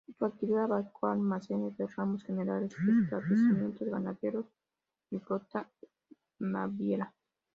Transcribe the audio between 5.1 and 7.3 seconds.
y flota naviera.